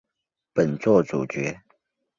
[0.55, 1.59] 本作主角。